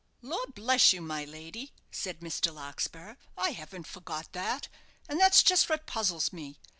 [0.23, 2.51] "Lor' bless you, my lady," said Mr.
[2.51, 4.67] Larkspur, "I haven't forgot that;
[5.07, 6.57] and that's just what puzzles me.